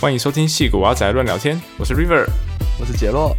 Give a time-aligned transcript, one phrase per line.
[0.00, 2.24] 欢迎收听戏骨阿仔乱聊天，我是 River，
[2.78, 3.36] 我是杰洛，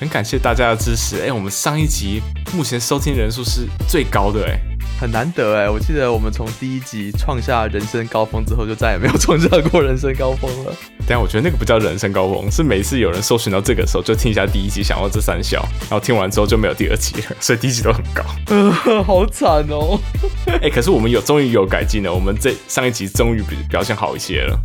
[0.00, 1.20] 很感谢大家的支持。
[1.20, 2.20] 哎，我们上一集
[2.52, 4.58] 目前收听人数是最高的，哎，
[5.00, 5.70] 很难得哎。
[5.70, 10.74] 我记得我们从第一集创下人生高峰之后，就再也没有创下过人生高峰了。
[11.06, 18.24] 但我觉得那个不叫人生高峰，是每次有人搜寻到这个时候，就听一下第一集，想要这三笑，然后听完之后就没有第二集了， 所以第一集都很高。
[18.48, 18.72] 呃，
[19.06, 20.00] 好惨哦。
[20.60, 24.58] 哎，可是我们有终于有改进了，我们这上一集终于表表现好一些了。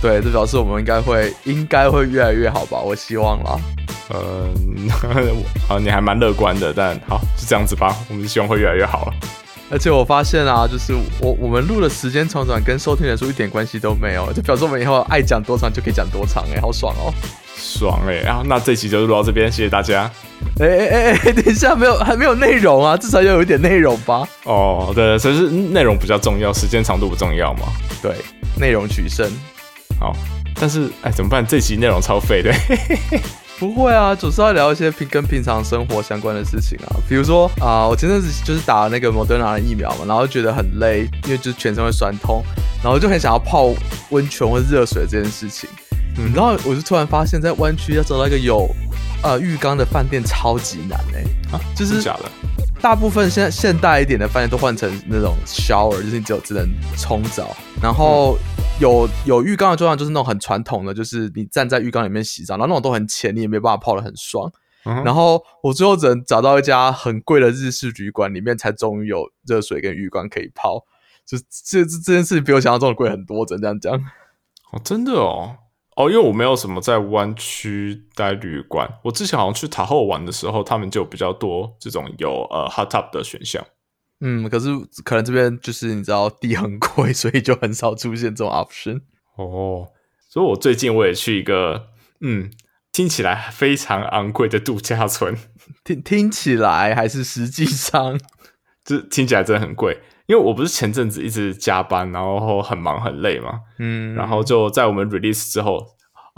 [0.00, 2.78] 对，这表示我们应该会应该会越来越好吧？
[2.78, 3.56] 我希望啦。
[4.12, 4.88] 嗯，
[5.68, 7.96] 好，你还蛮乐观的，但好就这样子吧。
[8.08, 9.12] 我们希望会越来越好了。
[9.70, 17.14] 而且我发现啊，就是我我们录的时间长短跟收听人数一点关系都没有，就表示我们以后爱讲多长就可以讲多长，哎，好爽哦！
[17.56, 18.14] 爽哎！
[18.24, 20.10] 然后那这期就录到这边，谢谢大家。
[20.58, 24.26] 哎哎哎哎， 等一下，没有还没有内容啊，至少要有一点内容吧？
[24.44, 27.68] 哦，对，所以是内容比较重要，时间长度不重要嘛？
[28.02, 28.16] 对，
[28.58, 29.30] 内容取胜。
[30.00, 30.16] 好，
[30.54, 31.46] 但是哎，怎么办？
[31.46, 32.50] 这期内容超废的。
[33.60, 36.96] 不会啊，总是要聊一些平跟平常生活相关的事情啊。
[37.06, 42.42] 比如说啊，我前阵子就是打了那个莫德纳的疫苗嘛，然后觉得很累，因为就是全身会酸痛，
[42.82, 43.70] 然后就很想要泡
[44.08, 45.68] 温泉或热水这件事情。
[46.16, 48.66] 嗯，然后我就突然发现，在湾区要找到一个有
[49.22, 52.30] 呃浴缸的饭店超级难哎，啊，就是假的。
[52.80, 58.38] 大部分现在现代一点的饭店都换成那种 shower，就是你只有只能冲澡，然后。
[58.80, 64.50] 有有浴缸的状况，就是那种很传统的，就是你站在浴缸里面洗澡，然后那种都很浅，你也没办法泡的很爽。
[65.04, 70.82] 然后我最后只能找到一家很贵的日式旅馆，里面才终于有热水跟浴缸可以泡。
[71.26, 73.94] 就这这这件事情比我想象中的贵很多，只能这样讲。
[74.72, 75.56] 哦，真的哦，
[75.96, 83.62] 哦，因为我没有什么在湾区待旅馆，我之前好像去塔后玩的时候，他们就比较多这种有呃 hot tub 的选项。
[84.20, 84.68] 嗯，可是
[85.04, 89.00] 可能这边就是你知道地很贵， 所以就很少出现这种 option。
[89.36, 89.88] 哦，
[90.28, 91.88] 所以我最近我也去一个，
[92.20, 92.50] 嗯，
[92.92, 95.36] 听起来非常昂贵的度假村。
[95.84, 98.18] 听听起来还是实际上，
[98.84, 99.98] 这听起来真的很贵。
[100.26, 105.84] 因为我不是前阵子一直加班，然后很忙很累嘛，嗯，然后就在我们 release 之后，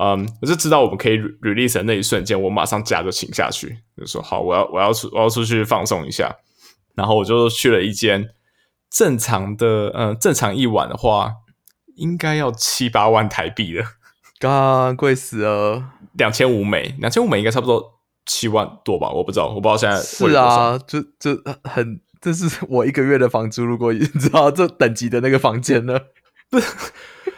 [0.02, 6.34] 嗯，我就知道我们可以 release 的那一瞬间，我马上假就请下去，就说好，我要我要出我要出去放松一下。
[6.94, 8.30] 然后我就去了一间
[8.90, 11.32] 正常的，嗯，正常一晚的话
[11.96, 13.82] 应该要七八万台币的，
[14.38, 15.82] 刚贵死了，
[16.12, 25.98] 两千五美，两千五美应该差不多七万多吧，我不知道，我不知道现在是啊，就就很，这是我一个月的房租，如果 你知道这等级的那个房间呢，
[26.50, 26.58] 不，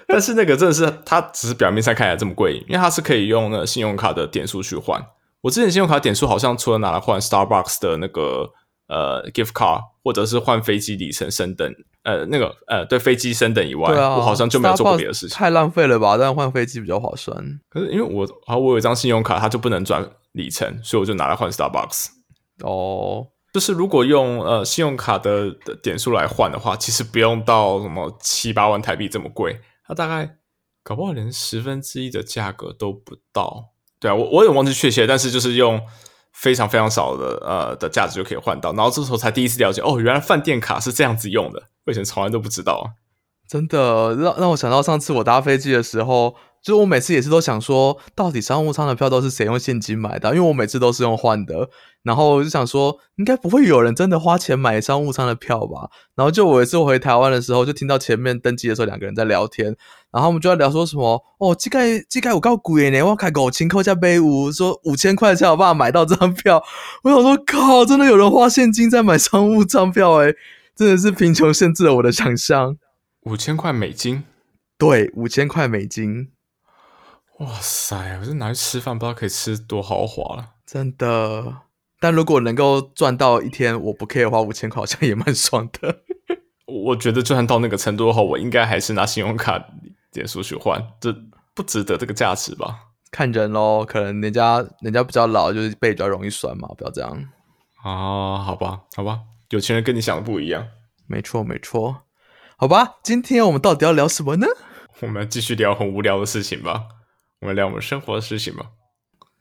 [0.08, 5.00] 但是那个真的是它只是表面上看起来这么贵，因为它是可以用那信用卡的点数去换，
[5.42, 8.50] 我之前信用卡点数好像除了拿来换 Starbucks 的那个。
[8.94, 11.68] 呃，gift card 或者是换飞机里程升等，
[12.04, 15.36] 呃，那个呃，对飞机升等以外，我好像就没有做过别的事情。
[15.36, 16.16] 太浪费了吧？
[16.16, 17.36] 但换飞机比较划算。
[17.68, 22.06] 可是因为我啊，我有一张信用卡，它就不能转里程，所以我就拿来换 Starbucks。
[22.62, 30.36] 哦，就是如果用呃信用卡的的点数来换的话，其实不用到什么七八万台币这么贵，它大概
[30.84, 33.70] 搞不好连十分之一的价格都不到。
[33.98, 35.80] 对啊，我我也忘记确切，但是就是用。
[36.34, 42.92] 非常非常少的呃的价值就可以换到，然后这时候才第一次了解哦，原来饭店卡是这样子用的，我以前从来都不知道！
[43.48, 46.34] 真的让让我想到上次我搭飞机的时候。
[46.64, 50.30] 就是我每次也是都想说，到底商务舱的票都是谁用现金买的？
[50.30, 51.68] 因为我每次都是用换的，
[52.04, 55.90] 然后我就想说，应该不会有人真的花钱买商务舱的票吧？
[56.14, 59.74] 然后就我一次回台湾的时候，就听到前面登机的时候两个人在聊天，
[60.12, 66.62] 然后我们就在聊说什么哦，这个这个我告贵呢，我开五千块加杯五，说五千块才有办法买到这张票。
[67.02, 70.12] 我想说，靠，真的有人花现金在买商务舱票？
[70.16, 70.36] 诶
[70.76, 72.76] 真的是贫穷限制了我的想象。
[73.22, 74.24] 五千块美金？
[74.76, 76.28] 对，五千块美金。
[77.38, 78.18] 哇塞！
[78.20, 80.50] 我这拿去吃饭，不知道可以吃多豪华了。
[80.66, 81.62] 真的，
[82.04, 86.02] 但如果能够赚到一天，我不 care 花五千块，好像也蛮爽的。
[86.68, 89.58] 我觉得，就算到那个程度的话，我应该还是拿信用卡
[90.12, 91.10] 点数去换，这
[91.54, 92.78] 不值得这个价值吧？
[93.10, 97.10] 看人喽，可能人家人家比较老，就是背比较容易酸嘛，不要这样。
[97.82, 100.66] 啊，好吧，好吧，有钱人跟你想的不一样。
[101.06, 102.02] 没错，没错。
[102.58, 104.46] 好吧，今天我们到底要聊什么呢？
[105.00, 106.82] 我们继续聊很无聊的事情吧。
[107.40, 108.72] 我们聊我们生活的事情吧。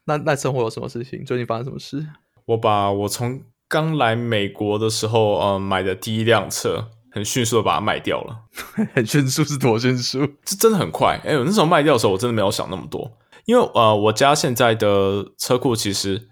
[0.05, 1.25] 那那生活有什么事情？
[1.25, 2.07] 最近发生什么事？
[2.45, 8.41] 我把我从刚来美国的时候，呃，买的第一辆车，很迅速的把它卖掉了。
[8.93, 10.19] 很迅速是多迅速？
[10.45, 11.19] 是真的很快。
[11.23, 13.11] 哎，我那时候卖掉的时候，我真的没有想那么多。
[13.45, 16.29] 因为呃，我家现在的车库其实，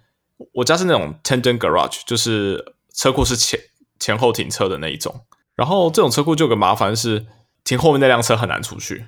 [0.53, 3.59] 我家是那种 tandem garage，就是车库是前
[3.99, 5.25] 前后停车的那一种。
[5.55, 7.25] 然后这种车库就有个麻烦是，
[7.63, 9.07] 停后面那辆车很难出去。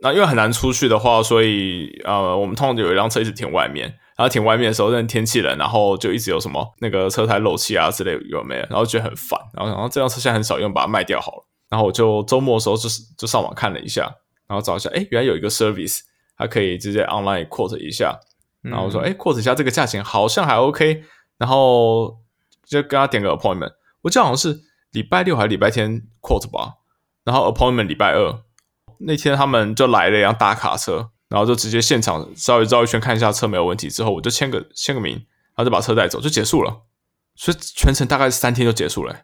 [0.00, 3.98] 那因为很难出去的话，所以呃，我们通常有一辆车一直停外面。
[4.16, 8.60] 然后停外面的时候，那天气冷，然后就一直有什么那个车胎漏气啊之类有没有？
[8.62, 9.38] 然后觉得很烦。
[9.54, 11.46] 然后然后这辆车现在很少用，把它卖掉好了。
[11.68, 14.12] 然后我就周末的时候就是就上网看了一下，
[14.48, 16.00] 然后找一下，哎，原来有一个 service，
[16.36, 18.18] 它可以直接 online quote 一下。
[18.62, 21.04] 然后我说，哎，quote 一下这个价钱好像还 OK。
[21.38, 22.18] 然后
[22.66, 23.70] 就跟他点个 appointment，
[24.02, 24.60] 我记得好像是
[24.90, 26.72] 礼拜六还是礼拜天 quote 吧。
[27.24, 28.42] 然后 appointment 礼拜二
[29.00, 31.10] 那天他们就来了一辆大卡车。
[31.30, 36.84] 然后就直接现场稍微绕一圈看一下车没有问题之后，我就签个签个名，然后就把车带走就结束了。
[37.36, 39.14] 所以全程大概三天就结束了。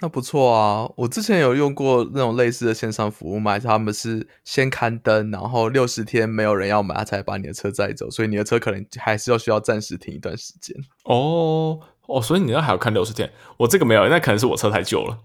[0.00, 0.88] 那不错啊！
[0.98, 8.08] 我之前有用过那种类似的线上服务嘛，他们是先刊登，然后六十天没有人要买，他才把你的车载走。
[8.08, 10.76] 所以你的车可能还是要需要暂时停一段时间。
[11.06, 13.28] 哦哦，所以你那还要看六十天？
[13.56, 15.18] 我这个没有，那可能是我车太旧了。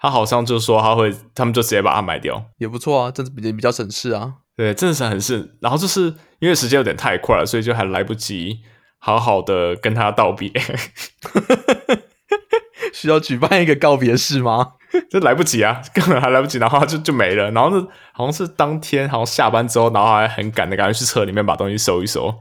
[0.00, 4.32] 他好像就说他会，他们就直接把它买掉，也不错啊，这是比比较省事啊。
[4.56, 8.60] 对，真的是很省，然后就是因为时间有点太快了，所以就还来不及
[8.98, 10.50] 好好的跟他道别，
[12.92, 14.72] 需要举办一个告别式吗？
[15.08, 17.50] 这来不及啊，根本还来不及，然后就就没了。
[17.52, 22.34] 然后是好像是当天，好像下班之后，然后还很赶的，赶快去车里面把东西收一收，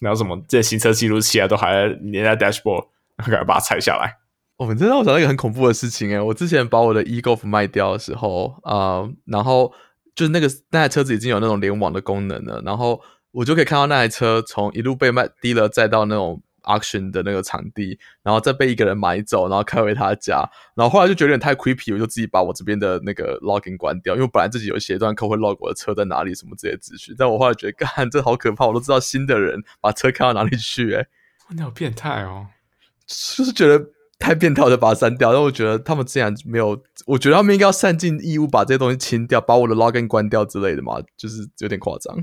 [0.00, 2.86] 然后什么这行车记录器啊，都还连在 dashboard，
[3.16, 4.16] 赶快把它拆下来。
[4.56, 9.72] 哦，你知道我想到一个很恐怖的事情哎，我之前把我的 e golf 卖掉的时候啊，然后。
[10.16, 12.98] 就是那个那台车子已经有那种联网的功能了，然后
[13.32, 20.42] 我就可以看到那台车从一路被卖低了，再到那种 auction 的那个场地，然后再被一个人买走，然后开回他家，
[20.74, 31.06] 然后后来就觉得有点太 creepy，我就自己把我这边的那个 login 关掉，因为本来自己有写一段扣会 log 我的车在哪里什么这些资讯，但我后来觉得干这好可怕，我都知道新的人把车开到哪里去，哎，
[31.50, 32.46] 你好变态哦，
[33.06, 33.90] 就是觉得。
[34.18, 35.32] 太变态，我就把它删掉。
[35.32, 42.16] 但我觉得他们竟然没有，我觉得他们应该要善尽义务把这些东西清掉，把我的 login 关掉之类的嘛，就是有点夸张。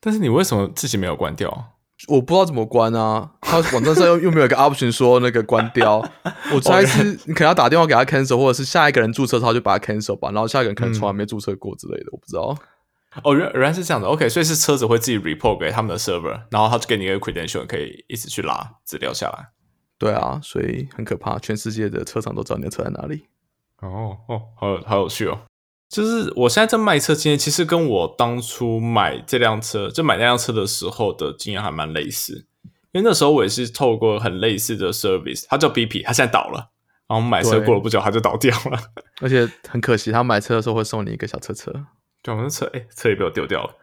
[0.00, 1.74] 但是你为什么自己没有关掉？
[2.06, 3.32] 我不知道怎么关啊。
[3.40, 5.98] 他网站上又又没有一个 option 说那个关掉。
[6.54, 10.30] 我猜是你可能要打电话给他 cancel，或者是下一个人注册他就把他 cancel 吧。
[10.30, 12.56] 然后下一个人可能从来没注册过之类的，我不知道。
[13.24, 14.06] 哦，原原来是这样的。
[14.06, 19.48] OK，所以是车子会自己 report 给他们的 server，然后他就给你一个 credential，可以一直去拉资料下来。
[19.98, 23.24] 对啊，所以很可怕，全世界的车厂都知道你的车在哪里。
[23.80, 25.40] 哦哦，好好有趣哦！
[25.88, 32.46] 就是我现在在卖车经验，其实跟我当初买这辆车，就买那辆车的时候的经验还蛮类似。
[32.92, 36.70] 因为那时候我也是透过很类似的 service，它叫 BP，它现在倒了。
[37.06, 38.78] 然后买车过了不久，它就倒掉了。
[39.20, 41.72] 而且很可惜，他买车的时候会送你一个小车车。
[42.22, 43.74] 对，我的车哎，车也被我丢掉了。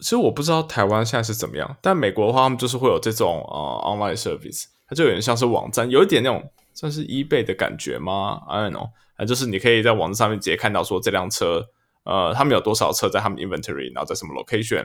[0.00, 4.64] 其实我不知道台湾现在是怎么样，但美国的话，他们就是会有这种呃 online service。
[4.90, 11.64] 它就有点像是网站，有一点那种算是 eBay 的感觉吗？I don't know，啊，就是你可以在网站上面直接看到说这辆车，
[12.02, 14.84] 呃，他们有多少车在他们 inventory，然后在什么 location，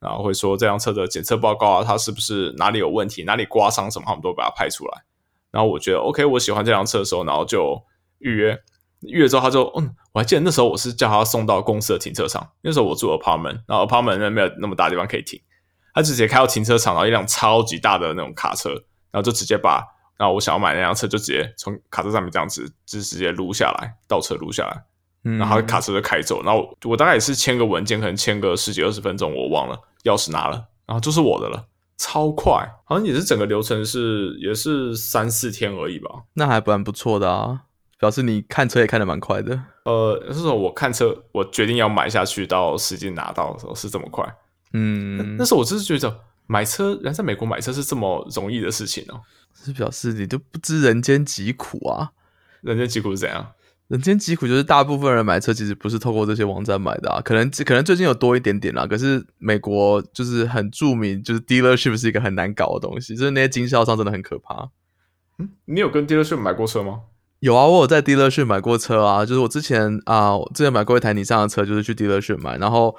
[0.00, 5.04] 然后会说这辆车的检测报告啊，它是不是哪里有问题，哪里刮伤什么，他们都把它拍出来。
[5.50, 7.78] 然后我觉得 OK，我喜欢这辆车的时候，然后就
[8.20, 8.58] 预约，
[9.02, 15.38] 预约之后他就，嗯，我还记得那时候我是叫他送到公司的停车场，那时候我住 apartment，然后 apartment 那没有那么大地方可以停，
[15.92, 18.70] 他直接开到停车场，然后一辆超级大的那种卡车。
[19.12, 19.86] 然后就直接把，
[20.16, 24.82] 然后我想要买那辆车，就直接从卡车上面这样子，就直接撸下来，倒车撸下来，
[25.38, 26.42] 然后卡车就开走。
[26.42, 31.66] 然后我大概也是签个文件，可能签个十几二十分钟，我忘了，钥匙拿了，然后就是我的了，
[31.98, 36.08] 超快，好像也是整个流程是也是三四天而已吧。
[36.32, 37.64] 那还蛮不错的啊，
[37.98, 39.60] 表示你看车也看得蛮快的。
[39.84, 44.24] 呃，是说我看车，我决定要买下去，到实际拿到的时候是这么快。
[44.72, 46.20] 嗯，那时候我就是觉得。
[46.52, 49.22] 买车，人在美国买车是这么容易的事情哦，
[49.54, 52.12] 是表示你都不知人间疾苦啊！
[52.60, 53.52] 人间疾苦是怎样？
[53.88, 58.86] 人间疾苦就是大部分人买车其实不是透过这些网站买的啊，可能可能最近有多一点点啦。
[58.86, 64.68] 可是美国就是很著名，就是 dealership 是一个很难搞的东西，就是那些经销商真的很可怕。
[65.38, 67.00] 嗯，你有跟 dealership 买过车吗？
[67.40, 72.94] 有啊，我有在 dealership 买过车啊，就是我之前啊，之前买过一台你上的车，就是去 dealership 买，然后。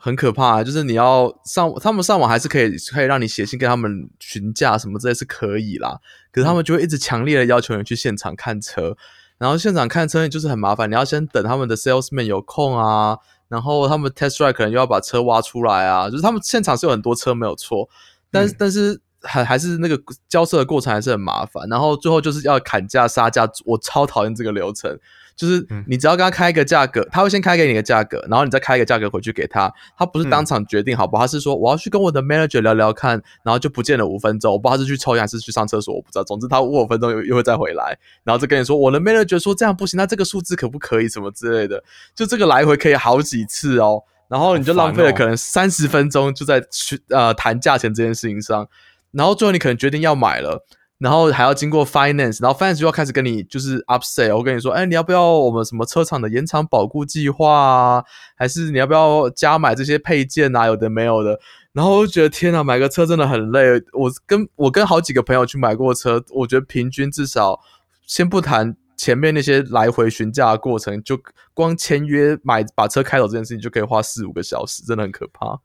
[0.00, 5.98] 很可怕，就是你要上他们上网还是可以可以让你写信跟他们询价什么之类是可以啦，
[6.30, 8.96] 可是他们就会一直强烈的要求你去现场看车，
[9.38, 17.88] 然后现场看车就是很麻烦，你要先等他们的 salesman 有空啊，然后他们 test drive 可能又要把车挖出来啊，就是他们现场是有很多车没有错，
[18.30, 24.96] 但是但是还还是那个交车的过程还是很麻烦，然后最后就是要砍价杀价，我超讨厌这个流程。
[25.38, 29.72] 就是你只要跟他开一个价格，他会先开给你一个价格，然后你再开一个价格回去给他。
[29.96, 31.16] 他不是当场决定，好不？
[31.16, 34.52] 他是说我要去跟我的 manager 聊聊看，然后就不见了五分钟。
[34.52, 36.24] 我不知道他是去抽烟还是去上厕所，我不知道。
[36.24, 41.84] 总之他五分钟又又会再回来，然后再跟你说我的 manager 说这样不行，那这个数字可不可以什么之类的？
[42.16, 44.02] 就这个来回可以好几次哦。
[44.26, 48.68] 然后你就浪费了可能三十分钟就在去呃谈价钱这件事情上，
[49.12, 50.66] 然后最后你可能决定要买了。
[50.98, 54.36] 然后还要经过 finance，然后 finance 就要开始跟你就是 upsell。
[54.36, 58.04] 我跟你说，哎，你要不要我们什么车厂的延长保固计划啊？
[58.36, 60.66] 还是你要不要加买这些配件啊？
[60.66, 61.38] 有的没有的。
[61.72, 63.80] 然后我就觉得天呐，买个车真的很累。
[63.92, 67.60] 我跟我跟好几个朋友去买过车，我觉得平均至少
[68.04, 71.16] 先不谈前面那些来回询价的过程，就
[71.54, 75.60] 光签约买把车开走这件事情就可以花四五个小时，真的很可怕。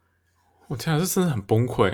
[0.68, 1.92] 我天啊，这真的很崩溃。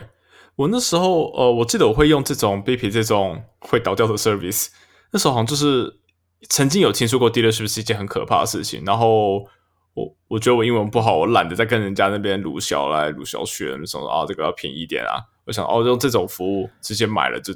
[0.60, 4.68] 我那时候，呃，我记得我会用这种 BP 这种会倒掉的 service。
[5.10, 6.02] 那时候好像就是
[6.50, 8.84] 曾经有听说过 dealership 是一件很可怕的事情。
[8.86, 9.38] 然后
[9.94, 15.24] 我我觉得我英文不好，我懒得再跟人家那边鲁小来鲁小学，那种啊这个要便宜一点啊。
[15.46, 17.54] 我想哦，用这种服务直接买了就，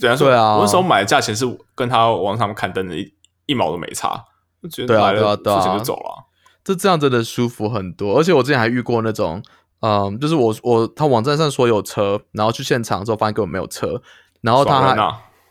[0.00, 3.14] 等下说，我那时候买的价钱是跟他网上刊登的一
[3.46, 4.24] 一毛都没差，
[4.62, 6.26] 我觉得买了付钱就走了，
[6.64, 8.18] 就这样真的舒服很多。
[8.18, 9.40] 而且我之前还遇过那种。
[9.80, 14.00] 嗯，就是我我他网站上说有车，然后去现场之后发现根本没有车，
[14.40, 14.96] 然后他还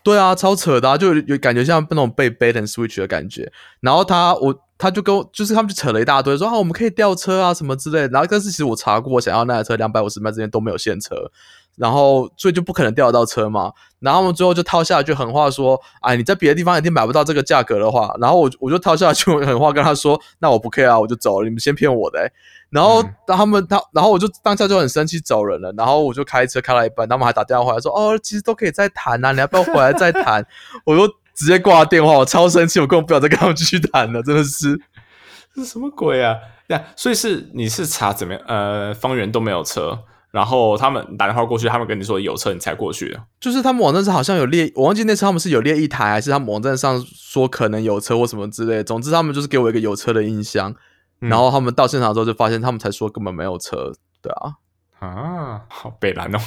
[0.04, 3.52] 对啊，超扯的，啊就有感觉像那种被 bait and switch 的感觉。
[3.80, 8.08] 然后他我他就跟我就是他们就扯了一大堆，说啊我们可以调车啊什么之类。
[8.10, 11.32] 然后但是其实我查过，我想要那台车两百五十迈之间都没有现车。
[11.78, 13.72] 然后，所以就不可能调得到车嘛。
[14.00, 21.46] 然后他们最后就套下一句狠话说：“哎，你在别的地方一定买不到这个价格的话。”然后我我就套下一句狠话跟他说：“那我不 care 啊，我就走了。
[21.46, 22.32] 你们先骗我的。”
[22.70, 25.74] 然后他们他，然后我就当下就很生气走人了。
[25.78, 30.46] 然后我就开车开了一半，他们还打电话回来说：“哦，其实都可以再谈啊，你要不要回来再谈？”
[30.86, 34.80] 我就直接挂电话，我超生气，我根本不想再跟他们继续谈了，真的是，
[35.56, 36.38] 这是什么鬼啊？
[36.68, 38.42] 呀，所以是你是查怎么样？
[38.48, 40.00] 呃，方圆都没有车。
[40.36, 43.24] 然后他们打电话过去，他们跟你说有车，你才过去的。
[43.40, 48.84] 就是他们网站上好像有列，我忘记那车他们是有列一台，还是他们网站上说可能有车或什么之类。
[48.84, 50.76] 总之他们就是给我一个有车的印象。
[51.20, 53.94] 然后他们到现场之后就发现，他们才说根本没有车。
[54.22, 54.56] 对啊，
[55.00, 56.40] 啊，好北蓝哦。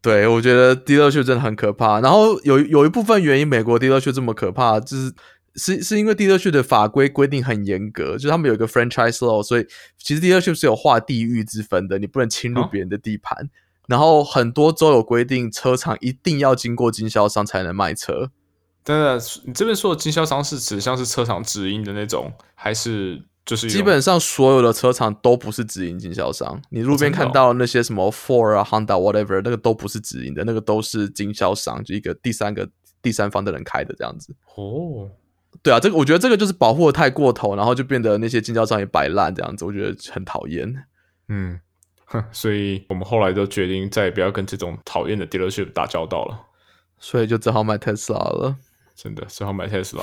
[0.00, 2.00] 对，我觉得迪乐秀真的很可怕。
[2.00, 5.12] 然后有有一部分原因，美国迪乐秀这么可怕，就是。
[5.56, 13.50] 是是因为 dealership 的法规规定很严格，就是他们有一个 franchise law，所以其实 dealership 是有划地域之分的，你不能侵入别人的地盘。
[13.86, 18.30] 然后很多州有规定，车厂一定要经过经销商才能卖车。
[18.82, 26.60] 真的，你这边说的经销商是指像是车厂直营的那种，还是就是基本上所有的车厂都不是直营经销商？
[26.70, 32.68] 你路边看到那些什么 Ford 啊、Honda whatever，那个都不是直营的，那个都是经销商，就一个第三个
[33.00, 34.34] 第三方的人开的这样子。
[34.56, 35.10] 哦。
[35.62, 40.74] 对啊，这个我觉得这个就是保护的太过头，然后就变得那些经销商也摆烂这样子，我觉得很讨厌。
[41.28, 41.58] 嗯，
[42.06, 46.38] 哼，所以我们后来就决定再也不要跟这种讨厌的 dealership 打交道了，
[46.98, 48.56] 所以就只好买 Tesla 了。
[48.94, 50.02] 真的，只好买 Tesla。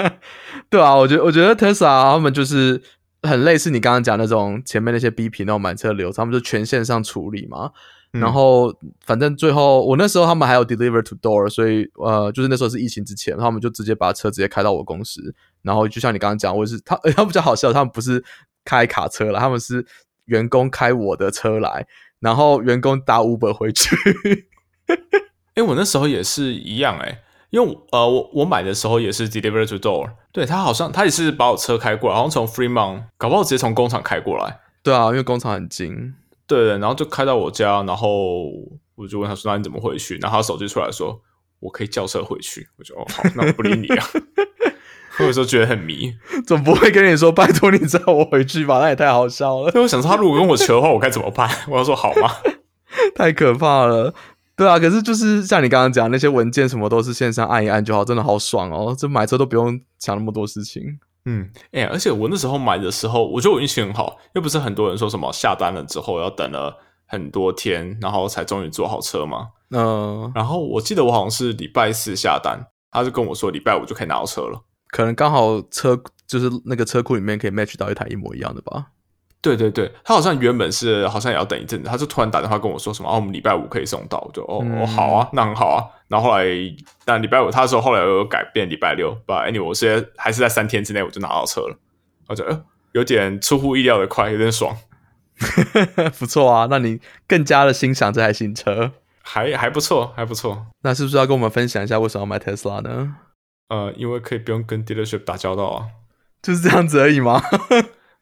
[0.70, 2.82] 对啊，我觉得我觉得 Tesla 他们就是
[3.22, 7.70] 很类似你刚刚讲那种前面那些 B P 那种买车流，他们就全线上处理嘛。
[8.12, 15.34] 然后，反正最后我那时候他们还有 deliver to door，所以呃，就是那时候是疫情之前，他们就直接把车直接开到我公司。
[15.60, 18.24] 然后就像你刚刚讲，我是他，他比较好笑，他们不是
[18.64, 19.84] 开卡车了，他们是
[20.26, 21.86] 员工开我的车来，
[22.20, 23.96] 然后员工打 Uber 回去。
[25.54, 27.20] 哎，我那时候也是一样哎，
[27.50, 34.60] 因为呃，我我买的时候也是 deliver to door，对他好像他也是把我车开过来，好像从 Fremont，搞不好直接从工厂开过来。
[34.82, 36.14] 对啊，因为工厂很近。
[36.46, 38.44] 对然后就开到我家，然后
[38.94, 41.20] 我就问他说：“那你怎么回去？”然后他手机出来说
[41.60, 44.06] ：“我可以叫车回去。”我就哦好，那我不理你啊。
[45.18, 46.14] 我有时候觉得很迷，
[46.46, 49.70] 总不会跟你说：“拜托你载我回去吧？”那也太好笑了。
[49.70, 51.50] 所以我想说，他如果跟我求的话，我该怎么办？
[51.68, 52.30] 我要说好吗？
[53.16, 54.14] 太可怕了。
[54.54, 58.94] 对啊，可是就是像你刚刚讲那些文件什么都是线上按一按就好，真的好爽哦！
[58.98, 60.82] 这买车都不用想那么多事情。
[61.26, 69.48] 嗯，哎，而且我那时候买的时候，我觉得我运气很好，又不是很多人说什么下单了之后要等了很多天，然后才终于坐好车嘛。
[69.70, 78.86] 嗯，然后我记得我好像是礼拜四下单，他就跟我说礼拜五就可以拿到车了，可能刚好车就是那个车库里面可以 match 到一台一模一样的吧。
[79.42, 85.84] 对对对，他好像原本是好像也要等一阵子，他就突然打电话跟我说什么，哦，我们礼拜五可以送到，就哦哦好啊，那很好啊。
[86.08, 86.44] 然后后来，
[87.04, 91.76] 但礼拜五他说后来又有改变，礼拜六把 anyway，我现在还是在三天之内我就拿到车了，
[92.28, 94.76] 我觉得有点出乎意料的快，有点爽，
[96.18, 96.66] 不错啊。
[96.70, 100.66] 那你更加的欣赏这台新车，还还不错，还不错。
[100.82, 103.16] 那是不是要跟我们分享一下为什么要买特斯拉呢？
[103.68, 105.86] 呃，因为可以不用跟 dealership 打交道啊，
[106.42, 107.42] 就是这样子而已吗？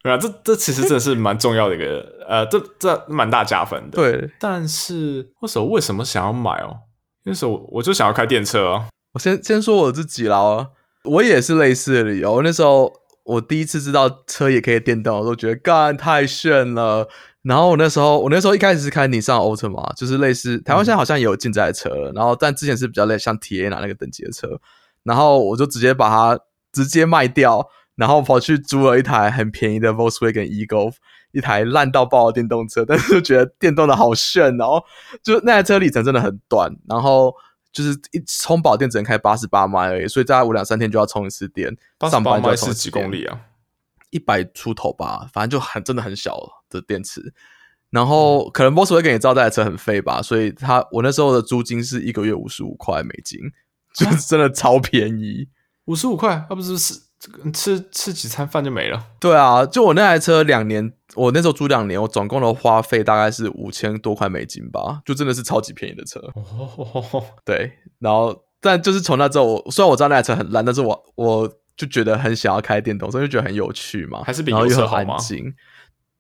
[0.05, 3.97] 对啊，这这其实真的是蛮重要的一个，呃，这这蛮大加分的。
[3.97, 6.77] 对，但是那时候为什么想要买哦？
[7.25, 8.85] 那时候我就想要开电车。
[9.15, 10.69] 我先先说我自己啦，
[11.05, 12.43] 我也是类似的理由。
[12.43, 12.93] 那时候
[13.25, 17.09] 我第一次知道车也可以电动，我都觉得干太炫了。
[17.41, 24.49] 然后我那时候，我那时候一开始是开尼桑欧特嘛，就是类似台湾现在好像也有进在车了，然后但之前是比较类像 T A 拿那个等级的车，
[25.03, 26.39] 然后我就直接把它
[26.73, 30.95] 直接卖掉，然后跑去租了一台很便宜的 Volkswagen E-Golf，
[31.33, 34.83] 一台烂到爆的电动车，但是就觉得电动的好炫，然后
[35.23, 37.35] 就那台车里程真的很短，然后
[37.73, 41.77] 就是一充饱电只能开八十八迈而已，所以大概我两三天就要充一次电，
[42.11, 43.41] 上班就是几公里啊？
[44.11, 46.39] 一百出头吧，反正就很真的很小
[46.71, 47.35] 的电池，
[47.91, 53.41] 然后可能 Volkswagen 也知道这台车很废吧，所以他我那时候的租金是一个月五十五块美金，
[53.93, 55.49] 就是真的超便宜，
[55.87, 56.95] 五十五块，他不是吃
[57.53, 59.07] 吃吃几餐饭就没了？
[59.21, 66.21] 对啊，就我那台车两年，我那时候租两年，我总共的花费大概是五千多块美金吧，就真的是超级便宜的车。
[66.35, 71.53] 哦，对，然后但就是从那之后，我虽然我知道那台车很烂，但是我我。
[71.77, 75.17] 就觉得很想要开电动车，就觉得很有趣嘛，还是比油车好吗？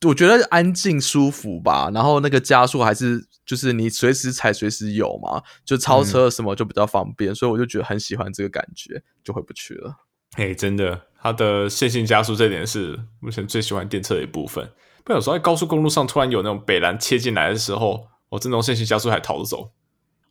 [0.04, 9.94] 我觉得安静舒服吧，然后那个加速还是就是你随时踩随时有嘛，就超车什么就比较方便，所以我就觉得很喜欢这个感觉，就回不去了。
[10.36, 14.68] 哎，真的，它的线性加速这点是目前最喜欢电车的一部分。
[15.04, 19.70] 不有时候在高速公路上突然有那种北蓝切进来的时候，我这种线性加速还逃得走。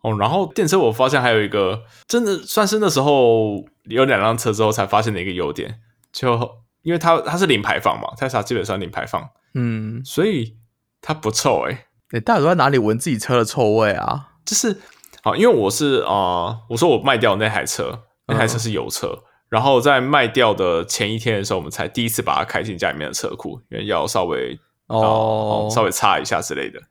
[0.02, 5.80] 哦，然后电车我发现还有一个真的算是那时候有两辆车之后才发现的一个优点，
[6.12, 10.58] 就因为它它是零排放嘛，特斯拉基本上零排放，嗯，所以
[11.02, 14.32] 它不臭哎，你大家都在哪里闻自己车的臭味啊？
[14.46, 14.82] 就是
[15.22, 26.82] 好，因为我是啊，我说我卖掉那台车，那台车是油车，然后在卖掉的前一天的时候，我们才第一次把它开进家里面的车库，因为要稍微哦稍微擦一下之类的，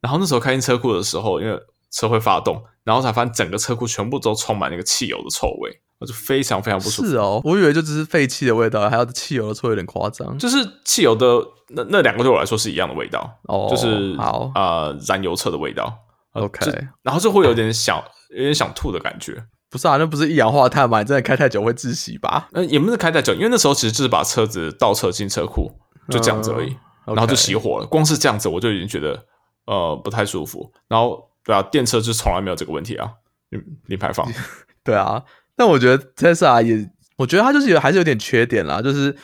[0.00, 1.56] 然后那时候开进车库的时候，因为
[1.92, 7.08] 车会发动，然后才发现整个车库全部都充满那个汽油的臭味，我就非常非常不舒服。
[7.08, 10.36] 是哦，我以为就只是废气的味道，还有汽油的臭有点夸张。
[10.36, 15.96] 就是汽油的那那两个对我来说是一样的味道，哦，就是好啊，燃油车的味道。
[16.32, 19.44] OK，然后就会有点想有点想吐的感觉。
[19.70, 20.98] 不是啊，那不是一氧化碳吗？
[20.98, 22.48] 你真的开太久会窒息吧？
[22.52, 25.70] 嗯，也不是开太久，因为那时候其实就是把车子倒车进车库，
[26.10, 27.86] 就这样子而已，然后就熄火了。
[27.86, 29.24] 光是这样子我就已经觉得
[29.66, 31.28] 呃不太舒服，然后。
[31.42, 33.10] 对啊，电车就从来没有这个问题啊，
[33.48, 34.30] 零零排放。
[34.84, 35.24] 对啊，
[35.56, 39.16] 但我觉得 Tesla 也，我觉得它就是有还是有点缺点啦，就是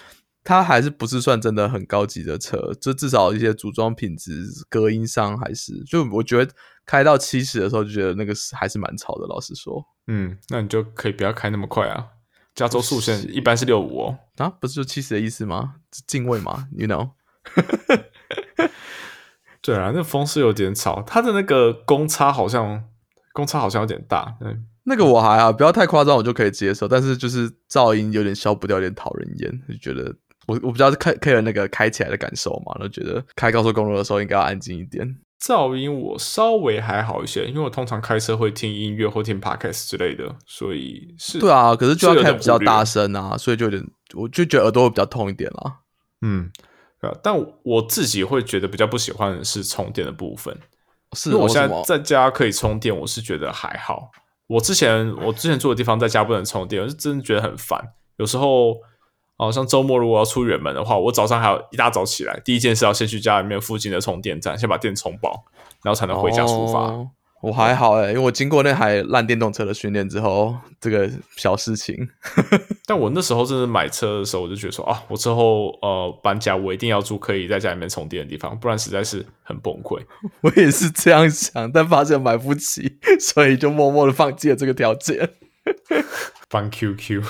[0.43, 6.51] 它还是不是算真的很高级的车，就至少一些组装品质、隔音上还是，就我觉得
[6.87, 9.27] 开到七十的时候就觉得那个是还是蛮吵的。
[9.27, 12.07] 老实说，嗯，那你就可以不要开那么快啊。
[12.55, 15.75] 加州速限一般是六五哦，啊，不是就七十的意思吗？
[16.07, 17.11] 敬畏嘛，You know。
[19.61, 22.85] 对啊，那风是有点吵，它的那个公差好像
[23.33, 24.37] 公差好像有点大。
[24.41, 26.89] 嗯，那个我还好，不要太夸张，我就可以接受。
[26.89, 30.15] 但是就是噪音有点消不掉，有点讨人厌，就觉得
[30.47, 35.19] 我我不知道是开开了那个开起来的感受嘛，就觉得开高速公路的时候应该要安静一点。
[35.41, 41.39] 噪音我稍微还好一些，因为我通常开车会听音乐或听 podcast 之类的，所以是。
[41.39, 45.81] 对啊，可是就要开比较大声啊，所以就有点，我就觉得耳朵会比较痛一点啦。
[46.23, 46.51] 嗯。
[47.01, 50.59] 啊但我自己会觉得比较不喜欢的是充电的部分，
[51.13, 54.11] 是因为我现在在家可以充电，我是觉得还好。
[54.49, 57.79] 我之前我之前住的地方在家不能充电，我是真的觉得很烦。
[58.17, 58.75] 有时候，
[59.39, 65.45] 哦，像周末如果要出远门的话，我早上还要一大早起来，第一件事要先去家里面附近的充电站，先把电充饱，
[65.83, 66.95] 然后才能回家出发。
[67.43, 72.09] 我还好哎，因为我经过那台烂电动车的训练之后，这个小事情。
[72.87, 80.01] 但我那时候真的买车的时候，我就觉得说啊，我之后呃搬家，我一定要住可以在家里面充电的地方，不然实在是很崩溃。
[80.41, 85.31] 我也是这样想，但发现买不起，所以就默默的放弃了这个条件。
[86.49, 87.23] 放 QQ，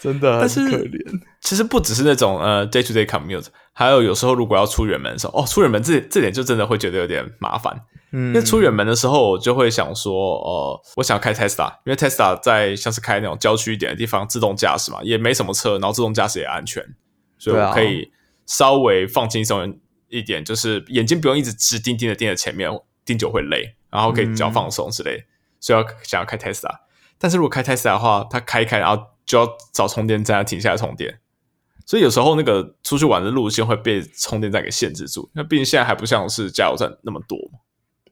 [0.00, 1.20] 真的很可怜。
[1.40, 7.80] 其实不只是那种呃 day to day commute，还有有时候如果要出远门的时候，哦，出远门这这点就真的会觉得有点麻烦。
[8.10, 16.82] 嗯，因为出远门的时候，我就会想说，呃，我想要开 Tesla，因为 Tesla 在像是开那种郊区一点的地方，自动驾驶嘛，也没什么车，然后自动驾驶也安全，
[17.38, 18.10] 所以我可以
[18.46, 22.70] 稍微放轻松一点，就是眼睛不用一直直盯盯的盯着前面，
[23.04, 25.24] 盯久会累，然后可以脚放松之类，
[25.60, 26.70] 所以要想要开 Tesla。
[27.18, 31.20] 但是如果开 Tesla 的话，它开开，然后就要找充电站停下来充电，
[31.86, 37.60] 所以有时候那个出去玩的路线会被充电站给限制住，那毕竟现在还不像是加油站那么多嘛。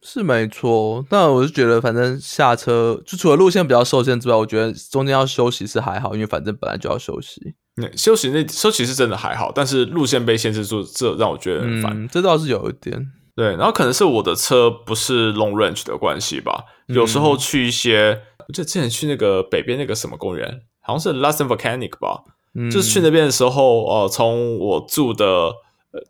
[0.02, 7.54] 是没错，但我是觉得，反正下车就除了路线比较受限之外，我觉得中间要休息是还好，因为反正本来就要休息。
[7.96, 12.08] 休息那休息是真的还好，但是路线被限制住，这让我觉得很烦。
[12.08, 13.10] 这倒是有一点。
[13.34, 22.22] 对，然后可能是我的车不是 long range 的关系吧，有时候去一些，我记得之前去那个北边那个什么公园，好像是 Lassen Volcanic 吧，
[22.70, 25.52] 就是去那边的时候，呃，从我住的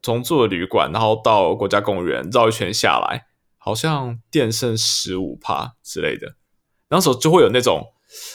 [0.03, 6.35] 从住的旅馆，然后到国家公园绕一圈下来，好像电剩十五帕之类的，
[6.91, 7.87] 那时候就会有那种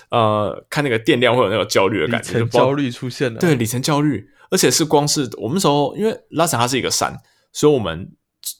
[0.10, 7.16] 呃，看那个电量会有那种焦虑的感觉，焦虑出现了，对，里程焦虑，而且是光是我们时候，因为拉萨它是一个山，
[7.54, 8.12] 所以我们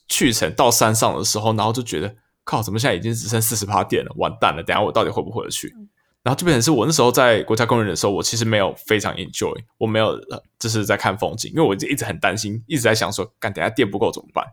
[0.08, 2.14] 去程到山上的时候，然后就觉得
[2.44, 5.74] 靠，怎么现在已经只剩四十趴电了，完蛋了，等下我到底回不回得去？
[6.24, 10.20] 然后就变成是我那时候在国家公园的时候，我其实没有非常 enjoy，我没有
[10.60, 14.46] 就是在看风景，因为我就一直很担心，一直在想说，干等下电不够怎么办？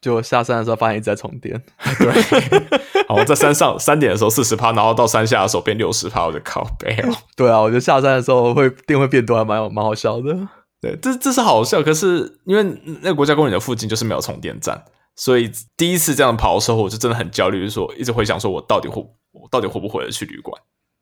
[0.00, 1.62] 就下山的时候发现一直在充电，
[1.98, 7.14] 对，好我在山上三点的时候四十趴，然后到山下的时候变六十趴，我就靠背哦。
[7.36, 10.34] 对啊，我觉得下山的时候会电会变多，还蛮有蛮好笑的。
[10.80, 12.62] 对，这这是好笑，可是因为
[13.02, 14.82] 那个国家公园的附近就是没有充电站，
[15.16, 20.58] 所以第一次这样跑的时候，我就真的很焦虑，就是说一直回想说我到底会我到底会不会去旅馆。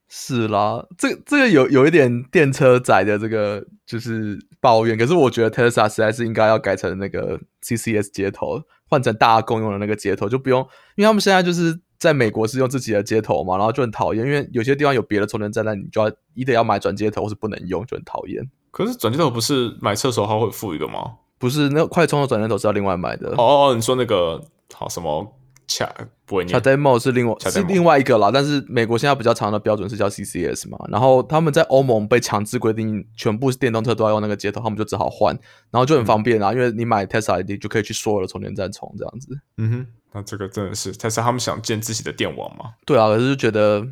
[0.09, 10.61] 是啦，这这个有有一点电车仔的这个就是抱怨，可是我觉得 Tesla 实在是应该要改成那个 CCS 接头，换成大家共用的那个接头，就不用，
[10.97, 18.43] 因为他们现在就是在美国是用自己的接头嘛，然后就很讨厌，因为有些地方有别的充电站，那你就要一定要买转接头，或是不能用，就很讨厌。
[18.71, 21.17] 可是转接头不是买车时候他会付一个吗？
[21.39, 23.29] 不是，那快充的转接头是要另外买的。
[23.37, 24.43] 哦哦，你说那个
[24.73, 25.35] 好什么？
[25.69, 35.39] 卡不会卡 demo 是另外是另外一个啦，但是美国现在比较长的标准是叫 CCS 嘛，然后他们在欧盟被强制规定全部是电动车都要用那个接头，他们就只好换，
[35.71, 39.39] 然后就很方便啊，因为你买 Tesla ID 就可以去所有的充电站充这样子。
[39.59, 42.73] 嗯哼，那这个真的是 Tesla 他们想建自己的电网吗？
[42.87, 43.87] 对啊，可是就觉得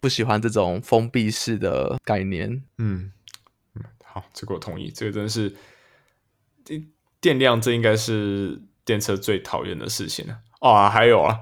[0.00, 2.62] 不喜欢这种封闭式的概念。
[2.78, 3.10] 嗯
[3.74, 5.54] 嗯，好，这个我同意，这个真的是
[6.64, 6.86] 电
[7.20, 10.38] 电量，这应该是电车最讨厌的事情了。
[10.60, 11.38] 哦，还有啊，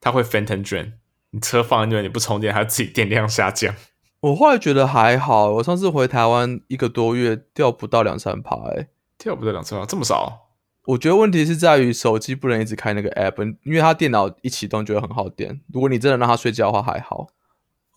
[0.00, 0.92] 它会 phantom drain，
[1.30, 3.74] 你车放在那边你不充电，它自己电量下降。
[4.20, 10.48] 我后来觉得还好，我上次回台湾一个多月掉不到两三排，掉不到两三排这么少。
[10.86, 15.60] 我觉得问题是在于手机不能一直开那个 app，因为它电脑一启动就会很耗电。
[15.72, 17.28] 如果你真的让它睡觉的话还好。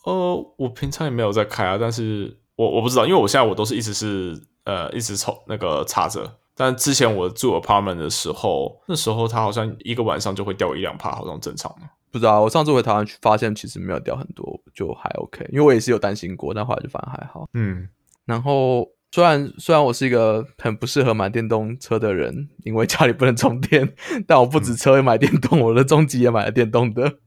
[0.06, 6.38] 呃，我平常也没有在开啊，但是我我不知道，因为我现在我都是一直是呃一直充那个插着。
[6.60, 11.88] 但之前我住 apartment 的时候，那时候它好像一个晚上就会掉一两帕，好像正常的。
[12.12, 15.48] 不知道，我上次回台湾去发现，其实没有掉很多，就还 OK。
[15.54, 17.48] 因为我也是有担心过，但后来就反而还好。
[17.54, 17.88] 嗯，
[18.26, 23.94] 然后虽然虽然我是一个很不适合买电动车的人，因为家里不能充电，
[24.28, 27.20] 但我不止车也买电动，我的终极也买了电动的。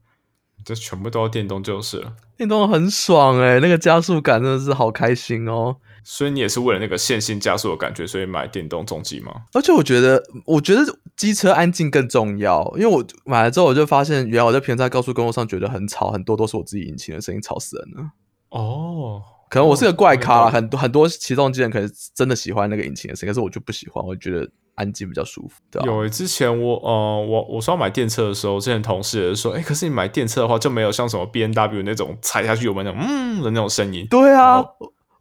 [0.63, 5.77] 这全部都要电动就是了，电动很爽哎，那个加速感真的是好开心哦。
[6.03, 9.31] 所以你也是为了那个线性加速的感觉，所以买电动重机吗？
[9.53, 10.81] 而且我觉得，我觉得
[11.15, 18.11] 机车安静更重要，因为我买了之后，我就发现，原来我在平在高速公路上觉得很吵，很多都是我自己引擎的声音吵死人了。
[18.49, 25.61] 哦，可能我是个怪咖，很多很多骑重机人可能真的喜欢那个引擎的声音，可是我就不喜欢，我觉得安静比较舒服。
[25.85, 34.05] 有之前我呃，我我说要买电车的时候，之前同事也是说，哎，可是你买电车的话，就没有像什么 B N W 那种踩下去有没有那种嗯的那种声音？
[34.09, 34.63] 对啊，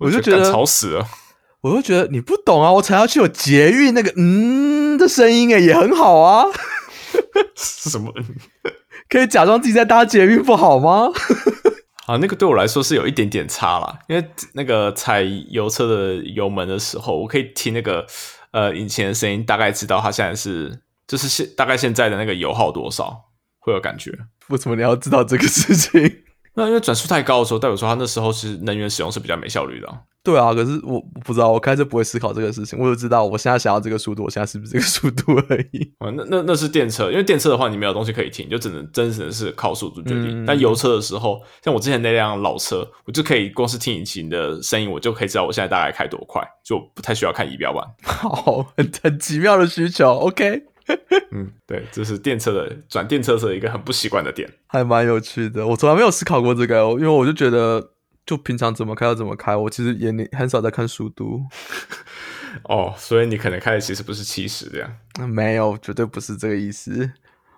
[0.02, 1.06] 我就觉得吵死了。
[1.62, 2.72] 我就觉得你不懂啊！
[2.72, 6.46] 我踩下去有捷运那个嗯的声音，哎，也很好啊。
[7.54, 8.12] 是什么？
[9.08, 11.12] 可以假装自己在搭捷运不好吗？
[12.06, 18.04] 啊，那个对我来说是有一点点差啦，因为那个踩油车的油门的时候，我可以听那个
[18.50, 23.26] 呃引擎的声音，大概知道它现在是就是现大概现在的那个油耗多少，
[23.60, 24.10] 会有感觉。
[24.48, 26.24] 为什么你要知道这个事情？
[26.54, 29.88] 那因为转速太高的时候，代表说它那时候其实能源使用是比较没效率的。
[30.24, 35.92] 对啊，可是我不知道，我开车不会思考这个事情，我就知道我现在想要这个速度，我现在是不是这个速度而已。
[35.98, 40.46] 啊，那那那是电车，因为电车的话，你没有东西可以停，就只能真实的是靠速度决定。
[40.46, 47.84] 但油车的时候，像我之前那辆老车，我就可以光是听引擎的声音，我就可以知道我现在大概开多快，就不太需要看仪表板。
[48.04, 50.08] 好，很很奇妙的需求。
[50.08, 50.62] OK，
[51.32, 55.66] 嗯，对，这是电车的转电车的一个很不习惯的点，还蛮有趣的。
[55.66, 57.90] 我从来没有思考过这个，因为我就觉得。
[58.24, 61.42] 就平常怎么开就怎么开，我其实也很少在看速度。
[62.68, 65.28] 哦，所以你可能开的其实不是七十这样？
[65.28, 67.10] 没有，绝对不是这个意思。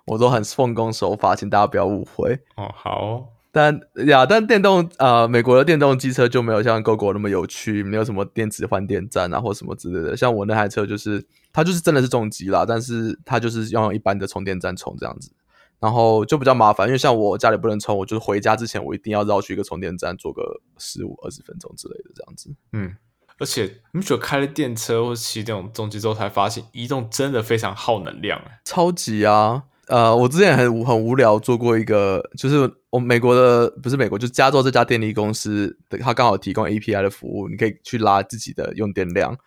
[0.05, 2.39] 我都很奉公守法，请大家不要误会。
[2.55, 3.34] 哦，好。
[3.55, 10.17] 但呀，但电动呃，美国的电动机车就没有像 GoGo 那么有趣，没有什么电池换电站啊，或什么之类的。
[10.17, 15.31] 像我那台车就是，它就是真的是重机啦，但是它就是要用一般的充电站充这样子。
[15.79, 22.53] 然后就比较麻烦，因为像我家里不能充，我就是回家之前我一定要绕去一个充电站，做个十五二十分钟之类的这样子。
[22.73, 22.93] 嗯，
[23.39, 29.63] 而且你觉得开了电车或骑这种重机之后，才发现移动真的非常耗能量，超级啊！
[29.87, 39.37] 呃，我之前很很无聊做过一个，就是我美国的不是美国，就是加州这家电力公司，它刚好提供 API 的服务，你可以去拉自己的用电量。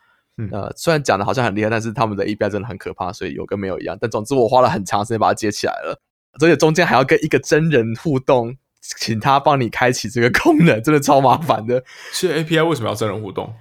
[0.53, 3.97] 呃，虽然讲的好像很厉害，但是他们的 API 真的很可怕，所以有跟没有一样。
[3.99, 5.99] 但总之，我花了很长时间把它接起来了，
[6.39, 11.83] 而且中间还要跟一个真人互动，请他帮你开启这个功能，真的超麻烦的。
[12.13, 13.53] 其实 API 为什么要真人互动？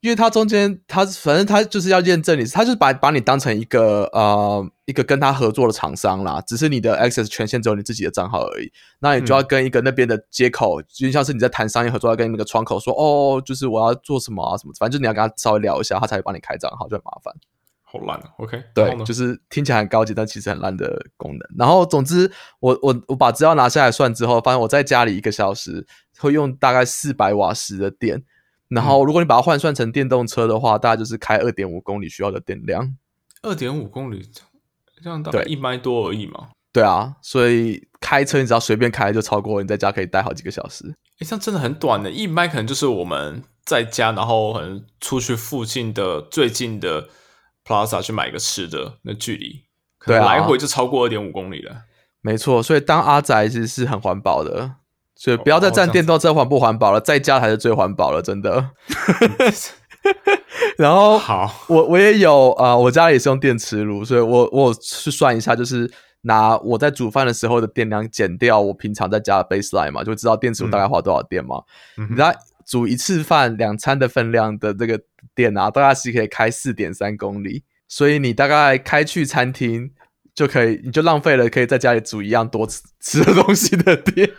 [0.00, 8.72] 因为他中间，他反正他就是要验证你，他就是把把你当成一个呃一个跟他合作的厂商啦，只是你的 access 权限只有你自己的账号而已。
[9.00, 17.34] 那你就要跟一个那边的接口，就像是你在谈商业合作，要跟那个窗口说，哦，就是我要做什么啊什么，反正就你要跟他稍微聊一下，他才会帮你开账号，就很麻烦。
[17.82, 21.40] 好烂啊！OK，对，就是听起来很高级，但其实很烂的功能。
[21.58, 25.86] 然后总之，我我我把资料拿下来算之后，发现我在家里一个小时
[26.18, 28.22] 会用大概四百瓦时的电。
[28.70, 32.96] 然后，如果你把它换算成电动车的话，大概就是开二点五公里需要的电量。
[33.42, 34.22] 二点五公里，
[35.02, 36.50] 这样大概一麦多而已嘛。
[36.72, 40.94] 对啊，所以开车你只要随便开就超过你在家可以待好几个小时。
[41.18, 47.08] 哎，这样真的很短的，一麦可能就是我们在家，然后可能出去附近的最近的
[47.64, 49.64] Plaza 去买一个吃的那距离，
[49.98, 51.82] 可能来回就超过二点五公里了。
[52.20, 54.76] 没错，所以当阿宅其实是很环保的。
[55.20, 58.70] 所以不要再占电动车环不环保了，在家才是最环保了，真的。
[60.78, 71.62] 然后，好，我我也有啊，我家里是用电磁炉，所以我我去算一下，就是拿我在煮饭的时候的电量减掉我平常在家的 baseline 嘛，就知道电磁炉大概花多少电嘛。
[71.96, 72.32] 你知道
[72.64, 74.98] 煮一次饭两餐的分量的这个
[75.34, 79.90] 电啊，大概是可以开四点三公里，所以你大概开去餐厅
[80.34, 84.30] 就可以，你就浪费了可以在家里煮一样多吃吃的东西的电。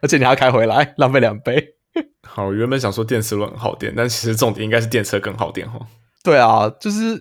[0.00, 1.74] 而且你还要开回来，浪费两杯。
[2.22, 5.80] 好，原本想说电磁炉很耗电，但其实重点应该是电车更耗电哈。
[6.22, 7.14] 对啊，就是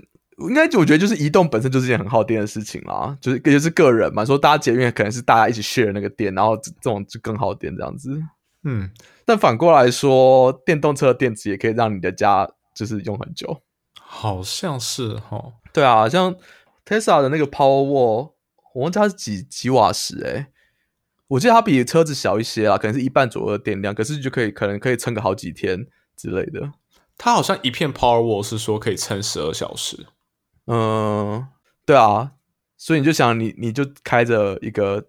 [0.47, 8.21] 应该我觉得就是移动本身就是件很耗电的事情啦，就是就是个人嘛，说大家捷运可能是大家一起 share 那个电，然后这种就更耗电这样子。
[8.63, 8.89] 嗯，
[9.25, 13.61] 但反过来说，电动车的电池也可以让你的家就是用很久。
[13.99, 15.41] 好像是哈。
[15.73, 16.35] 对啊，像
[16.85, 18.33] Tesla 的那个 Power Wall，
[18.73, 20.47] 我忘记它是几几瓦时哎。
[21.29, 25.87] 我记得它比车子小一些啊，可能是一半左右的电量，可是就可以可能可以撑个好几天
[26.17, 26.71] 之类的。
[27.17, 30.07] 它好像一片 Power Wall 是说可以撑十二小时。
[30.65, 31.47] 嗯，
[31.85, 32.31] 对啊，
[32.77, 35.05] 所以你就想你你就开着一个，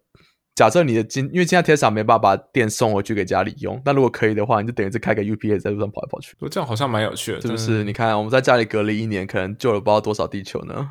[0.55, 6.37] 假设你的今因为现在 Tesla 没办法把电送回去给家里用，那如果可以的话，你就等于是开个 UPS 在路上跑来跑去。
[6.51, 7.83] 这样好像蛮有趣的，是不是？
[7.85, 10.91] 你看我们在家里隔离一年，可能救了不知道多少地球呢？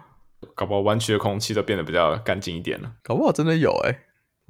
[0.56, 2.94] 搞不好湾区的空气都变得比较干净一点了。
[3.04, 4.00] 搞不好真的有哎。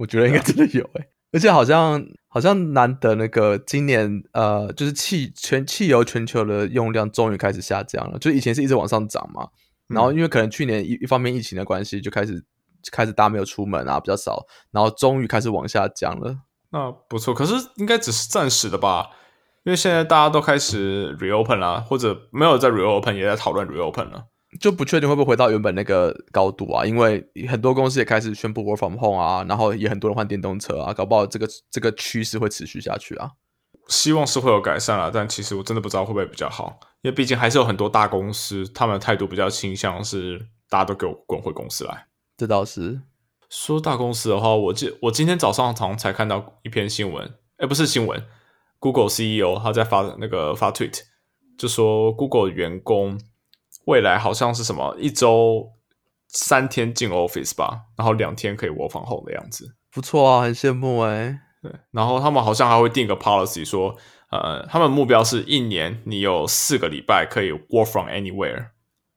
[0.00, 9.46] 我觉得应该真的有诶，而且好像好像难得那个今年呃，就是汽全汽油全球的用量终于开始下降了，就以前是一直往上涨嘛，
[9.88, 12.42] 然后因为可能去年一一方面疫情的关系，就开始
[12.90, 16.34] 开始大家没有出门啊，比较少，然后终于开始往下降了。
[16.70, 19.10] 那不错，可是应该只是暂时的吧？
[19.64, 24.24] 因为现在大家都开始 reopen 啦，或者没有在 reopen，也在讨论 reopen 了。
[24.58, 26.84] 就不确定会不会回到原本那个高度啊？
[26.84, 33.30] 因为很多公司也开始宣布 work from home 啊，然后也很多人换电动车啊，搞不好这个这个趋势会持续下去啊。
[33.86, 42.06] 希望是会有改善了，但其实我真的不知道会不会比较好，因为毕竟还是有很多大公司，他们的态度比较倾向是大家都给我滚回公司来。
[42.36, 43.02] 这倒是
[43.48, 48.20] 说大公司的话，我今我今天早上好像才看到一篇新闻，哎，不是新闻
[48.78, 51.00] ，Google CEO 他在发那个发 tweet，
[51.56, 53.20] 就说 Google 员工。
[53.86, 55.70] 未来好像是什么一周
[56.28, 61.40] 三天进 office 吧，然后两天可以 work from home 的样子，不错啊，很羡慕哎。
[61.62, 63.94] 对，然后他们好像还会定个 policy，说
[64.30, 68.68] 呃，他们目标是一年你有四个礼拜可以 work from anywhere，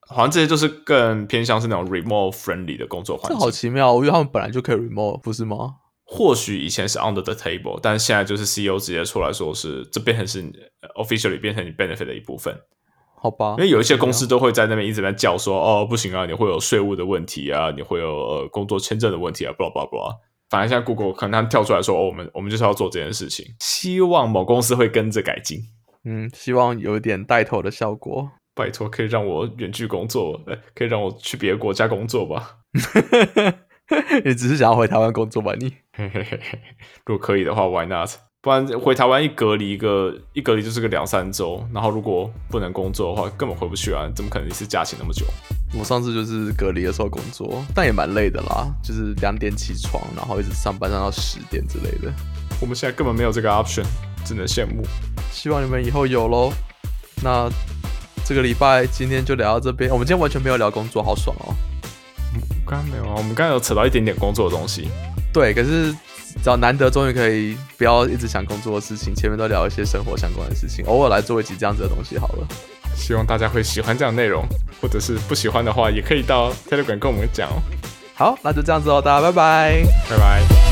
[0.10, 3.40] 好像这些就是更偏向是那种 remote friendly 的工作环境。
[3.40, 5.76] 这好奇妙，我以为他们本来就可以 remote，不是吗？
[6.06, 10.42] 或许以前是 under the table，但现在就是 CEO 直接出来说是这变成是
[10.96, 12.54] officially 变成你 benefit 的一部分。
[13.24, 20.14] 好吧，因为有一些公司都会在那边一直在叫说，哦，不行啊，你会有税务的问题啊，你会有呃工作签证的问题啊，blah blah blah。
[20.50, 25.60] 反正现在 Google 可能他跳出来说，哦，我们我们就是要做这件事情，希望某公司会跟着改进。
[26.04, 28.30] 嗯，希望有一点带头的效果。
[28.54, 30.38] 拜托，可以让我远距工作，
[30.76, 32.58] 可以让我去别的国家工作吧？
[34.26, 35.54] 你只是想要回台湾工作吧？
[35.58, 35.74] 你，
[37.06, 38.10] 如果可以的话，Why not？
[38.44, 44.06] 不然回台湾一隔离一个一隔离就是个两三周，然后如果不能工作的话，根本回不去啊！
[44.14, 45.26] 怎么可能一次假期那么久？
[45.80, 52.14] 我上次就是隔离的时候工作，但也蛮累的啦，就是两点起床，然后一直上班上到十点之类的。
[52.60, 53.86] 我们现在根本没有这个 option，
[54.26, 54.84] 只能羡慕。
[55.32, 56.52] 希望你们以后有喽。
[57.24, 57.50] 那
[58.26, 61.56] 这个礼拜今天就聊到这边，我们今天完全没有聊工作，好爽哦。
[62.68, 64.90] 刚刚没有啊，我们刚刚有扯到一点点工作的东西。
[65.32, 65.96] 对，可是。
[66.40, 72.48] 知道难得终于可以不要一直想工作的事情，前面都聊一些生活相关的事情，偶尔来做一集这样子的东西好了。
[72.96, 74.46] 希望大家会喜欢这样内容，
[74.82, 77.62] 或者是不喜欢的话，也可以到 Telegram 跟我们讲哦。
[78.14, 80.63] 好，那就这样子哦，大家拜拜，拜拜。